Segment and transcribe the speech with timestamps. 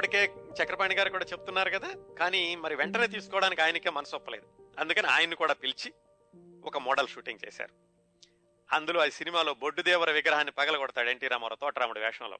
[0.00, 1.94] ఇప్పటికే చక్రపాణి గారు కూడా చెప్తున్నారు కదా.
[2.18, 4.72] కానీ మరి వెంటనే తీసుకోవడానికి ఆయనకే మనసు ఒప్పలేదు.
[4.78, 5.92] అందుకని ఆయన్ని కూడా పిలిచి
[6.64, 7.74] ఒక మోడల్ షూటింగ్ చేశారు.
[8.72, 12.38] అందులో ఆ సినిమాలో బొడ్డు దేవర విగ్రహాన్ని పగలగొడతాడు ఎన్టీ రామారావు తోటరాముడి వేషంలో.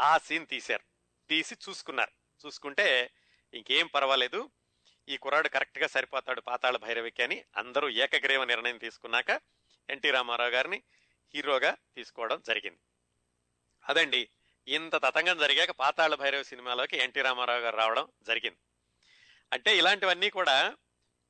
[0.00, 0.82] ఆ సీన్ తీశారు.
[1.28, 2.46] తీసి చూసుకున్నారు.
[2.46, 3.10] చూసుకుంటే
[3.54, 4.50] ఇంకేం పర్వాలేదు.
[5.08, 9.40] ఈ కుర్రాడు కరెక్ట్గా సరిపోతాడు పాతాళ భైరవికి అని అందరూ ఏకగ్రీవ నిర్ణయం తీసుకున్నాక
[9.90, 10.82] ఎన్టీ రామారావు గారిని
[11.34, 12.78] హీరోగా తీసుకోవడం జరిగింది.
[13.88, 14.28] అదండి
[14.68, 18.58] ఇంత తతంగం జరిగాక పాతాళ భైరవ సినిమాలోకి ఎన్టీ రామారావు గారు రావడం జరిగింది.
[19.52, 20.76] అంటే ఇలాంటివన్నీ కూడా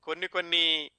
[0.03, 0.91] కొన్ని కొన్ని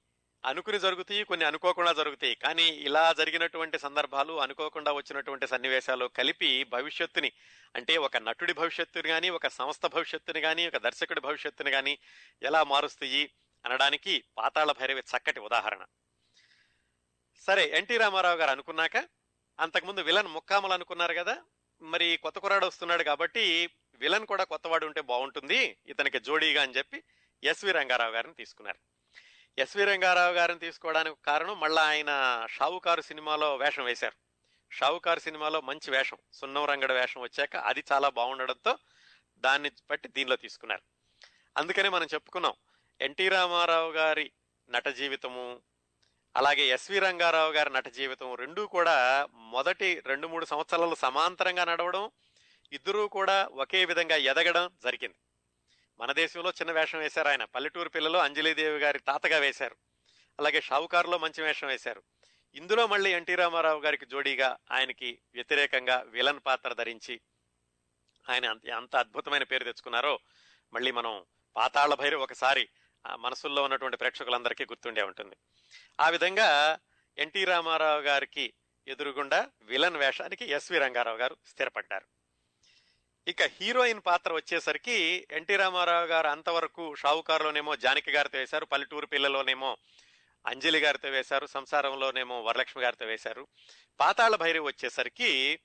[0.44, 2.34] అనుకుని జరుగుతాయి కొన్ని అనుకోకుండా జరుగుతాయి.
[2.34, 7.32] కానీ ఇలా జరిగినటువంటి సందర్భాలు అనుకోకుండా వచ్చినటువంటి సన్నివేశాలు కలిపి భవిష్యత్తుని
[7.76, 11.98] అంటే ఒక నటుడి భవిష్యత్తుని కానీ ఒక సంస్థ భవిష్యత్తుని కానీ ఒక దర్శకుడి భవిష్యత్తుని కానీ
[12.42, 13.30] ఎలా మారుస్తాయి
[13.64, 15.84] అనడానికి పాతాళ భైరవి చక్కటి ఉదాహరణ.
[17.46, 18.96] సరే ఎన్టీ రామారావు గారు అనుకున్నాక
[19.60, 21.42] అంతకుముందు విలన్ ముక్కామలు అనుకున్నారు కదా
[21.82, 25.78] మరి కొత్త కురాడు వస్తున్నాడు కాబట్టి విలన్ కూడా కొత్తవాడు ఉంటే బాగుంటుంది.
[25.86, 27.02] ఇతనికి జోడీగా అని చెప్పి
[27.44, 28.78] ఎస్వి రంగారావు గారిని తీసుకున్నారు.
[29.58, 34.16] ఎస్వి రంగారావు గారిని తీసుకోవడానికి కారణం మళ్ళీ ఆయన షావుకారు సినిమాలో వేషం వేశారు.
[34.72, 38.78] షావుకారు సినిమాలో మంచి వేషం సున్నం రంగడ వేషం వచ్చాక అది చాలా బాగుండడంతో
[39.36, 40.82] దాన్ని బట్టి దీనిలో తీసుకున్నారు.
[41.56, 42.54] అందుకనే మనం చెప్పుకున్నాం
[43.00, 44.32] ఎన్టీ రామారావు గారి
[44.70, 45.62] నట జీవితము
[46.38, 52.10] అలాగే ఎస్వి రంగారావు గారి నట జీవితం రెండూ కూడా మొదటి రెండు మూడు సంవత్సరాలు సమాంతరంగా నడవడం
[52.72, 55.16] ఇద్దరూ కూడా ఒకే విధంగా ఎదగడం జరిగింది.
[56.00, 57.44] మన దేశంలో చిన్న వేషం వేశారు ఆయన.
[57.44, 59.76] పల్లెటూరు పిల్లలు అంజలీదేవి గారి తాతగా వేశారు.
[60.38, 62.02] అలాగే షావుకారులో మంచి వేషం వేశారు.
[62.54, 67.20] ఇందులో మళ్ళీ ఎన్టీ రామారావు గారికి జోడీగా ఆయనకి వ్యతిరేకంగా విలన్ పాత్ర ధరించి
[68.30, 70.18] ఆయన అంత అంత అద్భుతమైన పేరు తెచ్చుకున్నారో
[70.72, 71.24] మళ్ళీ మనం
[71.56, 72.68] పాతాళ భైరవ్ ఒకసారి
[73.06, 75.36] ఆ మనసుల్లో ఉన్నటువంటి ప్రేక్షకులందరికీ గుర్తుండే ఉంటుంది.
[76.00, 76.78] ఆ విధంగా
[77.18, 78.54] ఎన్టీ రామారావు గారికి
[78.88, 82.06] ఎదురుగుండా విలన్ వేషానికి ఎస్వి రంగారావు గారు స్థిరపడ్డారు.
[83.28, 89.76] ఇక హీరోయిన్ పాత్ర వచ్చేసరికి ఎన్టీ రామారావు గారు అంతవరకు షావుకారులోనేమో జానకి గారితో వేశారు పల్లెటూరు పిల్లలోనేమో
[90.46, 93.46] అంజలి గారితో వేశారు సంసారంలోనేమో వరలక్ష్మి గారితో వేశారు.
[94.00, 95.60] పాతాళ భైరవి వచ్చేసరికి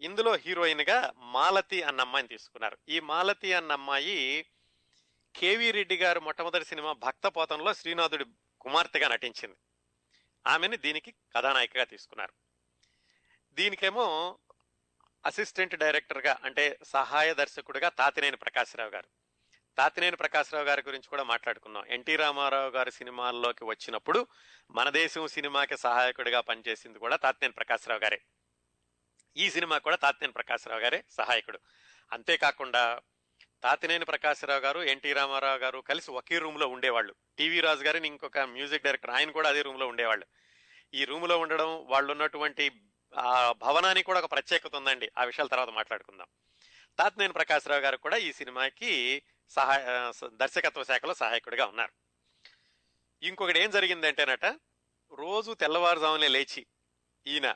[0.00, 2.78] ఇందులో హీరోయిన్గా మాలతి అన్న అమ్మాయిని తీసుకున్నారు.
[2.88, 4.46] ఈ మాలతి అన్న అమ్మాయి
[5.36, 8.24] కేవీ రెడ్డి గారు మొట్టమొదటి సినిమా భక్తపోతంలో శ్రీనాథుడి
[8.60, 9.56] కుమార్తెగా నటించింది.
[10.46, 12.32] ఆమెని దీనికి కథానాయికగా తీసుకున్నారు.
[13.54, 14.38] దీనికేమో
[15.26, 19.08] అసిస్టెంట్ డైరెక్టర్గా అంటే సహాయ దర్శకుడిగా తాతినేని ప్రకాశ్రావు గారు.
[19.76, 24.26] తాతినేని ప్రకాశ్రావు గారి గురించి కూడా మాట్లాడుకున్నాం ఎన్టీ రామారావు గారి సినిమాల్లోకి వచ్చినప్పుడు
[24.70, 28.20] మన దేశం సినిమాకి సహాయకుడిగా పనిచేసింది కూడా తాతినేని ప్రకాశ్రావు గారే.
[29.36, 31.58] ఈ సినిమా కూడా తాతినేని ప్రకాశ్రావు గారే సహాయకుడు.
[32.12, 33.00] అంతేకాకుండా
[33.64, 37.14] తాతినేని ప్రకాశ్రావు గారు ఎన్టీ రామారావు గారు కలిసి ఒకే రూమ్లో ఉండేవాళ్ళు.
[37.38, 40.26] టీవీ రాజు గారిని ఇంకొక మ్యూజిక్ డైరెక్టర్ ఆయన కూడా అదే రూమ్లో ఉండేవాళ్ళు.
[40.94, 42.70] ఈ రూమ్లో ఉండడం వాళ్ళు ఉన్నటువంటి
[43.18, 45.10] ఆ భవనానికి కూడా ఒక ప్రత్యేకత ఉందండి.
[45.18, 46.26] ఆ విషయాల తర్వాత మాట్లాడుకుందాం.
[46.98, 51.92] తాతినేని ప్రకాశ్రావు గారు కూడా ఈ సినిమాకి సహాయ దర్శకత్వ శాఖలో సహాయకుడిగా ఉన్నారు.
[53.22, 54.44] ఇంకొకటి ఏం జరిగిందంటేనట
[55.18, 56.66] రోజు తెల్లవారుజామునే లేచి
[57.26, 57.54] ఈయన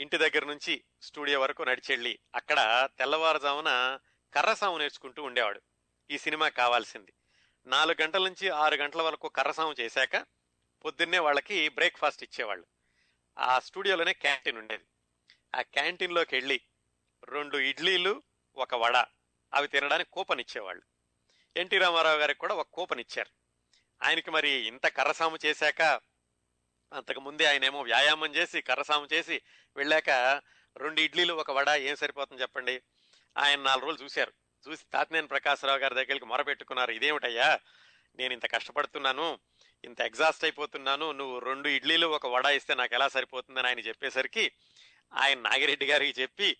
[0.00, 3.98] ఇంటి దగ్గర నుంచి స్టూడియో వరకు నడిచెళ్ళి అక్కడ తెల్లవారుజామున
[4.34, 5.60] కర్రసాము నేర్చుకుంటూ ఉండేవాడు.
[6.10, 7.12] ఈ సినిమా కావాల్సింది.
[7.66, 10.26] నాలుగు గంటల నుంచి ఆరు గంటల వరకు కర్రసాము చేశాక
[10.84, 12.66] పొద్దున్నే వాళ్ళకి బ్రేక్ఫాస్ట్ ఇచ్చేవాళ్ళు.
[13.38, 14.84] ఆ స్టూడియోలోనే క్యాంటీన్ ఉండేది.
[15.54, 16.60] ఆ క్యాంటీన్లోకి వెళ్ళి
[17.24, 18.22] రెండు ఇడ్లీలు
[18.56, 18.96] ఒక వడ
[19.54, 20.82] అవి తినడానికి కూపన్ ఇచ్చేవాళ్ళు.
[21.56, 23.30] ఎన్టీ రామారావు గారికి కూడా ఒక కూపన్ ఇచ్చారు.
[24.04, 25.82] ఆయనకి మరి ఇంత కర్రసాము చేశాక
[26.92, 29.42] అంతకుముందే ఆయన ఏమో వ్యాయామం చేసి కర్రసాము చేసి
[29.76, 30.10] వెళ్ళాక
[30.76, 32.82] రెండు ఇడ్లీలు ఒక వడ ఏం సరిపోతుంది చెప్పండి?
[33.38, 34.32] ఆయన నాలుగు రోజులు చూశారు.
[34.68, 36.90] చూసి తాతినేని ప్రకాశరావు గారి దగ్గరికి మొరపెట్టుకున్నారు.
[36.90, 37.58] ఇదేమిటయ్యా?
[38.16, 39.38] నేను ఇంత కష్టపడుతున్నాను
[39.84, 44.52] ఇంత ఎగ్జాస్ట్ అయిపోతున్నాను నువ్వు రెండు ఇడ్లీలు ఒక వడ ఇస్తే నాకు ఎలా సరిపోతుందని ఆయన చెప్పేసరికి
[45.14, 46.56] ఆయన నాగిరెడ్డి గారికి చెప్పి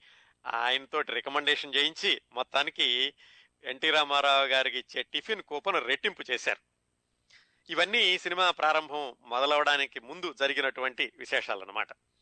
[0.46, 3.14] ఆయనతో రికమెండేషన్ చేయించి మొత్తానికి
[3.64, 6.60] ఎన్టీ రామారావు గారికి ఇచ్చే టిఫిన్ కూపన్ రెట్టింపు చేశారు.
[7.70, 11.92] ఇవన్నీ సినిమా ప్రారంభం మొదలవడానికి ముందు జరిగినటువంటి విశేషాలన్నమాట.
[11.92, 12.13] అన్నమాట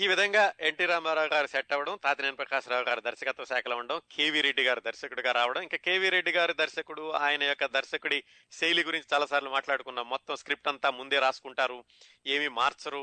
[0.00, 4.62] ఈ విధంగా ఎన్టీ రామారావు గారు సెట్ అవ్వడం తాతినేని ప్రకాశరావు గారు దర్శకత్వ శాఖలో ఉండడం కేవీ రెడ్డి
[4.62, 8.18] గారు దర్శకుడిగా రావడం ఇంకా కేవీ రెడ్డి గారు దర్శకుడు ఆయన యొక్క దర్శకుడి
[8.58, 10.06] శైలి గురించి చాలాసార్లు మాట్లాడుకున్నాం.
[10.08, 11.78] మొత్తం స్క్రిప్ట్ అంతా ముందే రాసుకుంటారు.
[12.26, 13.02] ఏమీ మార్చరు.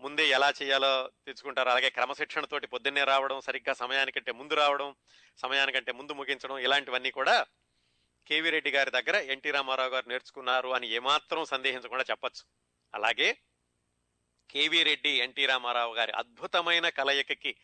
[0.00, 0.92] ముందే ఎలా చేయాలో
[1.26, 4.90] తెచ్చుకుంటారు అలాగే క్రమశిక్షణతోటి పొద్దున్నే రావడం సరిగ్గా సమయానికంటే ముందు రావడం
[5.38, 7.36] సమయానికంటే ముందు ముగించడం ఇలాంటివన్నీ కూడా
[8.26, 12.44] కేవీ రెడ్డి గారి దగ్గర ఎన్టీ రామారావు గారు నేర్చుకున్నారు అని ఏమాత్రం సందేహించకుండా చెప్పొచ్చు.
[12.94, 13.30] అలాగే
[14.52, 17.56] కేవీ రెడ్డి ఎన్టీ రామారావు గారి అద్భుతమైన కలయికకి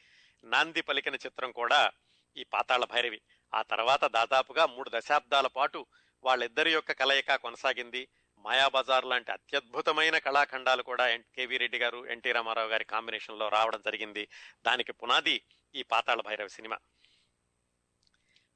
[0.44, 1.92] నాంది పలికిన చిత్రం కూడా
[2.36, 3.20] ఈ పాతాళ భైరవి.
[3.54, 5.86] ఆ తర్వాత దాదాపుగా మూడు దశాబ్దాల పాటు
[6.24, 8.08] వాళ్ళిద్దరి యొక్క కలయిక కొనసాగింది.
[8.38, 14.28] మాయాబజార్ లాంటి అత్యద్భుతమైన కళాఖండాలు కూడా కేవీ రెడ్డి గారు ఎన్టీ రామారావు గారి కాంబినేషన్లో రావడం జరిగింది.
[14.66, 15.42] దానికి పునాది
[15.74, 16.78] ఈ పాతాళ భైరవ సినిమా.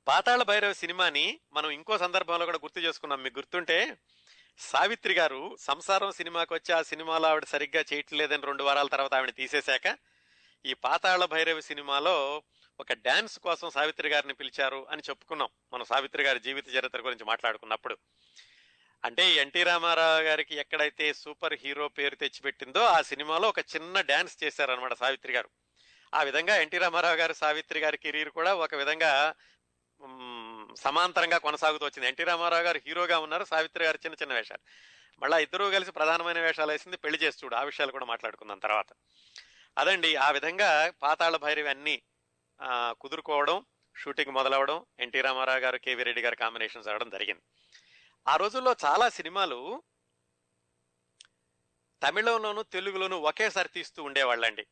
[0.08, 3.22] పాతాళ భైరవ సినిమాని మనం ఇంకో సందర్భంలో కూడా గుర్తు చేసుకున్నాం.
[3.22, 3.96] మీకు గుర్తుంటే
[4.62, 9.98] సావిత్రి గారు సంసారం సినిమాకి వచ్చి ఆ సినిమాలో ఆవిడ సరిగ్గా చేయట్లేదని రెండు వారాల తర్వాత ఆవిడ తీసేశాక
[10.66, 12.42] ఈ పాతాళ భైరవి సినిమాలో
[12.80, 17.96] ఒక డాన్స్ కోసం సావిత్రి గారిని పిలిచారు అని చెప్పుకున్నాం మనం సావిత్రి గారి జీవిత చరిత్ర గురించి మాట్లాడుకున్నప్పుడు.
[19.04, 24.92] అంటే ఎన్టీ రామారావు గారికి ఎక్కడైతే సూపర్ హీరో పేరు తెచ్చిపెట్టిందో ఆ సినిమాలో ఒక చిన్న డాన్స్ చేశారనమాట
[24.92, 25.50] సావిత్రి గారు.
[26.14, 29.34] ఆ విధంగా ఎన్టీ రామారావు గారు సావిత్రి గారి కెరీర్ కూడా ఒక విధంగా
[30.76, 32.08] సమాంతరంగా కొనసాగుతూ వచ్చింది.
[32.08, 33.44] ఎన్టీ రామారావు గారు హీరోగా ఉన్నారు.
[33.44, 34.60] సావిత్రి గారు చిన్న చిన్న వేషాలు.
[35.22, 37.54] మళ్ళీ ఇద్దరూ కలిసి ప్రధానమైన వేషాలు వేసింది పెళ్ళి చేసి చూడు.
[37.54, 38.86] ఆ విషయాలు కూడా మాట్లాడుకుందాం తర్వాత.
[39.78, 42.02] అదండి ఆ విధంగా పాతాళ భైరవి అన్ని
[43.00, 43.64] కుదురుకోవడం
[43.96, 47.42] షూటింగ్ మొదలవడం ఎన్టీ రామారావు గారు కేవీ రెడ్డి గారు కాంబినేషన్స్ అవడం జరిగింది.
[48.28, 49.82] ఆ రోజుల్లో చాలా సినిమాలు
[52.02, 54.66] తమిళంలోను తెలుగులోను ఒకేసారి తీస్తూ ఉండేవాళ్ళండి.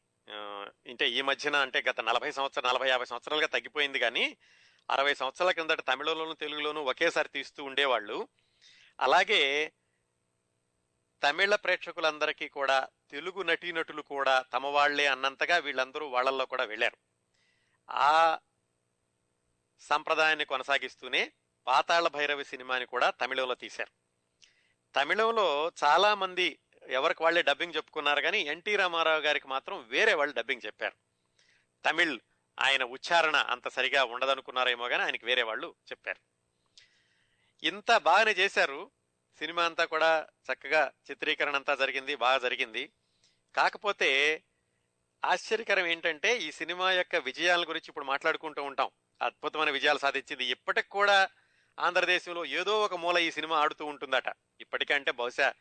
[0.87, 4.37] అంటే ఈ మధ్యన అంటే గత నలభై సంవత్సరాలు నలభై యాభై సంవత్సరాలుగా తగ్గిపోయింది కానీ
[4.91, 8.29] అరవై సంవత్సరాల కిందట తమిళంలోను తెలుగులోను ఒకేసారి తీస్తూ ఉండేవాళ్ళు.
[9.01, 9.73] అలాగే
[11.23, 16.97] తమిళ ప్రేక్షకులందరికీ కూడా తెలుగు నటీనటులు కూడా తమ వాళ్ళే అన్నంతగా వీళ్ళందరూ వాళ్ళల్లో కూడా వెళ్ళారు.
[17.91, 18.39] ఆ
[19.81, 21.33] సంప్రదాయాన్ని కొనసాగిస్తూనే
[21.67, 23.93] పాతాళ భైరవి సినిమాని కూడా తమిళంలో తీశారు.
[24.95, 30.67] తమిళంలో చాలా మంది ఎవరికి వాళ్ళే డబ్బింగ్ చెప్పుకున్నారు కానీ ఎన్టీ రామారావు గారికి మాత్రం వేరే వాళ్ళు డబ్బింగ్
[30.67, 30.95] చెప్పారు.
[31.89, 32.21] తమిళ్
[32.59, 36.21] ఆయన ఉచ్చారణ అంత సరిగా ఉండదనుకున్నారేమో కానీ ఆయనకి వేరే వాళ్ళు చెప్పారు.
[37.63, 38.91] ఇంత బాగానే చేశారు.
[39.39, 42.93] సినిమా అంతా కూడా చక్కగా చిత్రీకరణ అంతా జరిగింది బాగా జరిగింది.
[43.55, 44.43] కాకపోతే
[45.25, 48.91] ఆశ్చర్యకరం ఏంటంటే ఈ సినిమా యొక్క విజయాల గురించి ఇప్పుడు మాట్లాడుకుంటూ ఉంటాం.
[49.23, 50.45] అద్భుతమైన విజయాలు సాధించింది.
[50.45, 51.29] ఇప్పటికి కూడా
[51.79, 54.33] ఆంధ్రదేశంలో ఏదో ఒక మూల ఈ సినిమా ఆడుతూ ఉంటుందట.
[54.61, 55.55] ఇప్పటికంటే బహుశా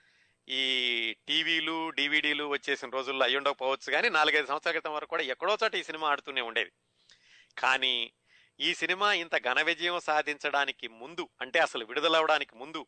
[0.50, 5.76] ఈ టీవీలు డివిడీలు వచ్చేసిన రోజుల్లో అయ్యి ఉండకపోవచ్చు కానీ నాలుగైదు సంవత్సరాల క్రితం వరకు కూడా ఎక్కడో చోట
[5.76, 6.72] ఈ సినిమా ఆడుతూనే ఉండేది.
[7.58, 8.14] కానీ
[8.60, 12.88] ఈ సినిమా ఇంత ఘన విజయం సాధించడానికి ముందు అంటే అసలు విడుదలవడానికి ముందు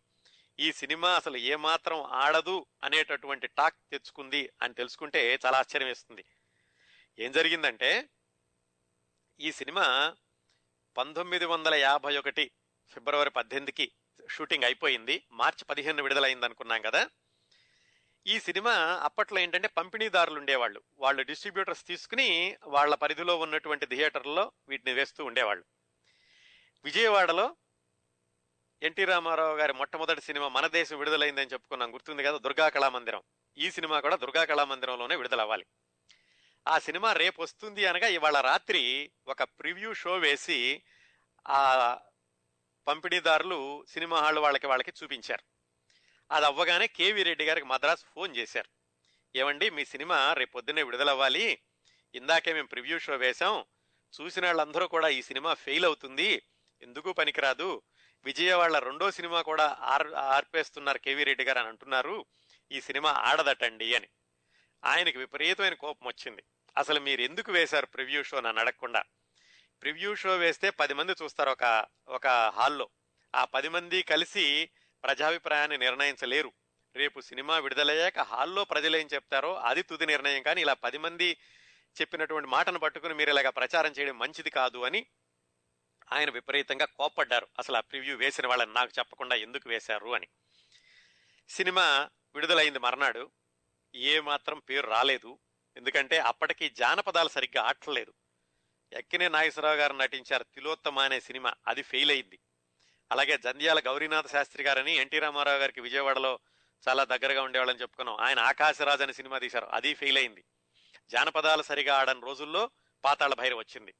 [0.59, 6.25] ఈ సినిమా అసలు ఏమాత్రం ఆడదు అనేటటువంటి టాక్ తెచ్చుకుంది అని తెలుసుకుంటే చాలా ఆశ్చర్యం వేస్తుంది.
[7.19, 8.09] ఏం జరిగిందంటే
[9.39, 10.15] ఈ సినిమా
[10.97, 12.51] పంతొమ్మిది వందల యాభై ఒకటి
[12.89, 13.91] ఫిబ్రవరి పద్దెనిమిదికి
[14.29, 15.23] షూటింగ్ అయిపోయింది.
[15.31, 17.07] మార్చి పదిహేను విడుదలైంది అనుకున్నాం కదా.
[18.27, 18.71] ఈ సినిమా
[19.03, 20.81] అప్పట్లో ఏంటంటే పంపిణీదారులు ఉండేవాళ్ళు.
[20.97, 25.63] వాళ్ళు డిస్ట్రిబ్యూటర్స్ తీసుకుని వాళ్ళ పరిధిలో ఉన్నటువంటి థియేటర్లో వీటిని వేస్తూ ఉండేవాళ్ళు.
[26.85, 27.55] విజయవాడలో
[28.83, 31.93] ఎన్టీ రామారావు గారి మొట్టమొదటి సినిమా మన దేశం విడుదలైందని చెప్పుకున్నాం.
[31.93, 32.37] గుర్తుంది కదా?
[32.37, 33.21] దుర్గా కళామందిరం.
[33.57, 35.65] ఈ సినిమా కూడా దుర్గా కళామందిరంలోనే విడుదలవ్వాలి.
[36.67, 40.83] ఆ సినిమా రేపు వస్తుంది అనగా ఇవాళ రాత్రి ఒక ప్రివ్యూ షో వేసి
[41.47, 41.99] ఆ
[42.87, 45.50] పంపిణీదారులు సినిమా హాల్ వాళ్ళకి వాళ్ళకి చూపించారు.
[46.31, 48.69] అది అవ్వగానే కేవీ రెడ్డి గారికి మద్రాసు ఫోన్ చేశారు.
[49.35, 51.59] ఏమండి మీ సినిమా రేపు పొద్దున్నే విడుదలవ్వాలి.
[52.15, 53.65] ఇందాకే మేము ప్రివ్యూ షో వేశాం.
[54.21, 56.41] చూసిన వాళ్ళందరూ కూడా ఈ సినిమా ఫెయిల్ అవుతుంది.
[56.81, 57.81] ఎందుకు పనికిరాదు?
[58.25, 62.25] విజయవాడ రెండో సినిమా కూడా ఆర్ ఆర్పేస్తున్నారు కేవీ రెడ్డి గారు అని అంటున్నారు.
[62.71, 64.07] ఈ సినిమా ఆడదటండి అని.
[64.85, 66.43] ఆయనకి విపరీతమైన కోపం వచ్చింది.
[66.77, 69.03] అసలు మీరు ఎందుకు వేశారు ప్రివ్యూ షో నన్ను అడగకుండా?
[69.81, 72.89] ప్రివ్యూ షో వేస్తే పది మంది చూస్తారు ఒక ఒక హాల్లో.
[73.35, 74.69] ఆ పది మంది కలిసి
[75.03, 76.51] ప్రజాభిప్రాయాన్ని నిర్ణయించలేరు.
[76.95, 80.43] రేపు సినిమా విడుదలయ్యాక హాల్లో ప్రజలు ఏం చెప్తారో అది తుది నిర్ణయం.
[80.43, 81.37] కానీ ఇలా పది మంది
[82.01, 85.05] చెప్పినటువంటి మాటను పట్టుకుని మీరు ఇలాగ ప్రచారం చేయడం మంచిది కాదు అని
[86.11, 87.47] ఆయన విపరీతంగా కోప్పడ్డారు.
[87.59, 90.27] అసలు ఆ ప్రివ్యూ వేసిన వాళ్ళని నాకు చెప్పకుండా ఎందుకు వేశారు అని.
[91.49, 93.31] సినిమా విడుదలైంది మర్నాడు.
[93.95, 95.39] ఏ మాత్రం పేరు రాలేదు.
[95.77, 98.13] ఎందుకంటే అప్పటికి జానపదాలు సరిగ్గా ఆటలేదు
[98.93, 101.53] ఎక్కినే నాగేశ్వరరావు గారు నటించారు తిలోత్తమ అనే సినిమా.
[101.67, 102.39] అది ఫెయిల్ అయింది.
[103.11, 106.39] అలాగే జంధ్యాల గౌరీనాథ శాస్త్రి గారని ఎన్టీ రామారావు గారికి విజయవాడలో
[106.87, 108.17] చాలా దగ్గరగా ఉండేవాళ్ళని చెప్పుకున్నాం.
[108.19, 109.65] ఆయన ఆకాశరాజ్ అనే సినిమా తీశారు.
[109.65, 110.43] అది ఫెయిల్ అయింది.
[111.11, 112.69] జానపదాలు సరిగా ఆడని రోజుల్లో
[113.05, 113.93] పాతాళ భైరవ వచ్చింది.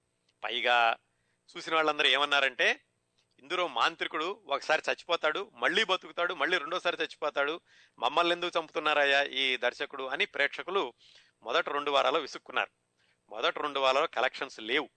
[0.44, 0.98] పైగా
[1.58, 2.82] చూసిన వాళ్ళందరూ ఏమన్నారంటే
[3.40, 7.62] ఇందులో మాంత్రికుడు ఒకసారి చచ్చిపోతాడు మళ్ళీ బతుకుతాడు మళ్ళీ రెండోసారి చచ్చిపోతాడు
[8.00, 10.94] మమ్మల్ని ఎందుకు చంపుతున్నారయ్యా ఈ దర్శకుడు అని ప్రేక్షకులు
[11.44, 12.70] మొదటి రెండు వారాలు విసుక్కున్నారు.
[13.30, 14.90] మొదటి రెండు వారాలు కలెక్షన్స్ లేవు.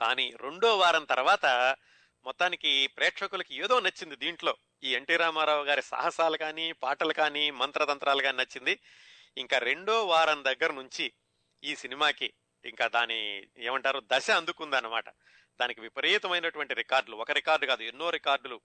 [0.00, 1.76] కానీ రెండో వారం తర్వాత
[2.24, 4.56] మొత్తానికి ప్రేక్షకులకి ఏదో నచ్చింది దీంట్లో.
[4.84, 8.78] ఈ ఎన్టీ రామారావు గారి సాహసాలు కానీ పాటలు కానీ మంత్రతంత్రాలు కానీ నచ్చింది.
[9.36, 11.12] ఇంకా రెండో వారం దగ్గర నుంచి
[11.64, 12.32] ఈ సినిమాకి
[12.64, 15.08] ఇంకా దాని ఏమంటారు దశ అందుకుందన్నమాట.
[15.60, 17.16] దానికి విపరీతమైనటువంటి రికార్డులు.
[17.16, 18.60] ఒక రికార్డు కాదు ఎన్నో రికార్డులు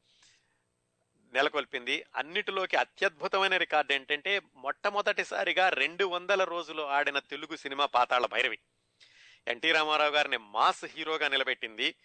[1.34, 2.06] నెలకొల్పింది.
[2.16, 8.60] అన్నిటిలోకి అత్యద్భుతమైన రికార్డు ఏంటంటే మొట్టమొదటిసారిగా రెండు వందల రోజులు ఆడిన తెలుగు సినిమా పాతాళ భైరవి.
[9.48, 11.96] ఎన్టీ రామారావు గారిని మాస్ హీరోగా నిలబెట్టింది.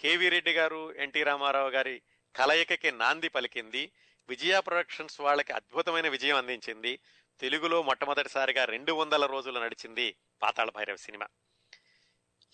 [0.00, 2.02] కేవీ రెడ్డి గారు ఎన్టీ రామారావు గారి
[2.36, 3.92] కలయికకి నాంది పలికింది.
[4.28, 6.98] విజయ ప్రొడక్షన్స్ వాళ్ళకి అద్భుతమైన విజయం అందించింది.
[7.40, 11.26] తెలుగులో మొట్టమొదటిసారిగా రెండు వందల రోజులు నడిచింది పాతాళ భైరవ సినిమా.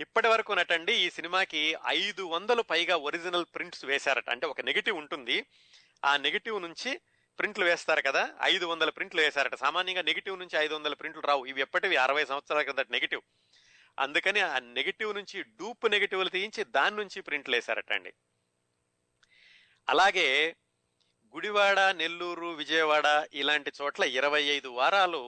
[0.01, 4.31] ఇప్పటి వరకు నటండి ఈ సినిమాకి ఐదు వందలు పైగా ఒరిజినల్ ప్రింట్స్ వేశారట.
[4.31, 5.47] అంటే ఒక నెగిటివ్ ఉంటుంది.
[6.05, 7.01] ఆ నెగిటివ్ నుంచి
[7.39, 9.55] ప్రింట్లు వేస్తారు కదా ఐదు వందల ప్రింట్లు వేశారట.
[9.55, 11.47] సామాన్యంగా నెగిటివ్ నుంచి ఐదు వందల ప్రింట్లు రావు.
[11.47, 11.97] ఇవి ఎప్పటివి?
[11.97, 13.23] అరవై సంవత్సరాల క్రిందట నెగిటివ్.
[13.99, 18.13] అందుకని ఆ నెగిటివ్ నుంచి డూప్ నెగిటివ్లు తీయించి దాని నుంచి ప్రింట్లు వేశారటండి.
[19.89, 20.57] అలాగే
[21.35, 25.19] గుడివాడ నెల్లూరు విజయవాడ ఇలాంటి చోట్ల ఇరవై ఐదు వారాలు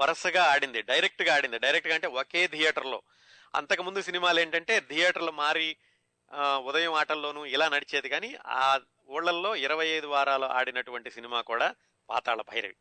[0.00, 1.58] వరుసగా ఆడింది డైరెక్ట్గా ఆడింది.
[1.58, 3.02] డైరెక్ట్గా అంటే ఒకే థియేటర్లో.
[3.54, 5.76] అంతకుముందు సినిమాలు ఏంటంటే థియేటర్లు మారి
[6.64, 11.74] ఉదయం ఆటల్లోనూ ఇలా నడిచేది కానీ ఆ ఊళ్ళల్లో ఇరవై ఐదు వారాలు ఆడినటువంటి సినిమా కూడా
[12.10, 12.76] పాతాళ భైరవి.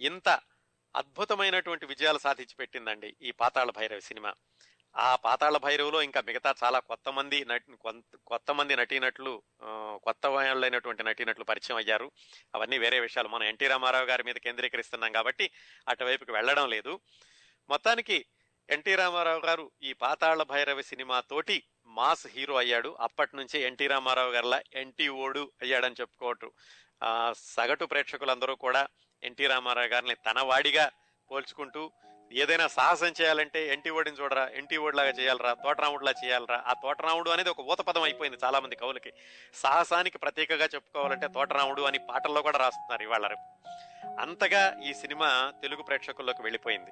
[0.00, 0.40] ఇంత
[0.96, 4.34] అద్భుతమైనటువంటి విజయాలు సాధించి పెట్టిందండి ఈ పాతాళ భైరవి సినిమా.
[4.96, 9.42] ఆ పాతాళ భైరవులో ఇంకా మిగతా చాలా కొత్త మంది నటి కొంత- కొత్త మంది నటీనటులు
[10.02, 12.10] కొత్త వాళ్ళైనటువంటి నటీనట్లు పరిచయం అయ్యారు.
[12.54, 13.28] అవన్నీ వేరే విషయాలు.
[13.28, 15.50] మనం ఎన్టీ రామారావు గారి మీద కేంద్రీకరిస్తున్నాం కాబట్టి
[15.88, 17.00] అటువైపుకి వెళ్ళడం లేదు.
[17.68, 18.26] మొత్తానికి
[18.70, 22.96] ఎన్టీ రామారావు గారు ఈ పాతాళ భైరవి సినిమాతోటి మాస్ హీరో అయ్యాడు.
[23.00, 26.52] అప్పటి నుంచే ఎన్టీ రామారావు గారిలా ఎన్టీ ఓడు అయ్యాడని చెప్పుకోవచ్చు.
[27.32, 28.88] సగటు ప్రేక్షకులందరూ కూడా
[29.24, 30.90] ఎన్టీ రామారావు గారిని తన వాడిగా
[31.30, 31.90] పోల్చుకుంటూ
[32.32, 36.62] ఏదైనా సాహసం చేయాలంటే ఎన్టీ ఓడిని చూడరా ఎన్టీ ఓడిలాగా చేయాలరా తోటరాముడిలా చేయాలరా.
[36.66, 39.12] ఆ తోటరాముడు అనేది ఒక ఊతపదం అయిపోయింది చాలా మంది కవులకి.
[39.54, 43.46] సాహసానికి ప్రత్యేకగా చెప్పుకోవాలంటే తోటరాముడు అని పాటల్లో కూడా రాస్తున్నారు ఇవాళ రేపు.
[44.20, 46.90] అంతగా ఈ సినిమా తెలుగు ప్రేక్షకుల్లోకి వెళ్ళిపోయింది.